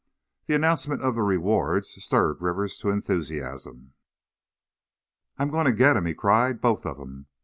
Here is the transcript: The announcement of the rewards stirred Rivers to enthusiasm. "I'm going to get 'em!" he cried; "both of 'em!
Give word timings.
The 0.47 0.55
announcement 0.55 1.03
of 1.03 1.13
the 1.13 1.21
rewards 1.21 1.89
stirred 2.03 2.41
Rivers 2.41 2.79
to 2.79 2.89
enthusiasm. 2.89 3.93
"I'm 5.37 5.51
going 5.51 5.65
to 5.65 5.73
get 5.73 5.95
'em!" 5.95 6.07
he 6.07 6.15
cried; 6.15 6.59
"both 6.59 6.87
of 6.87 6.99
'em! 6.99 7.27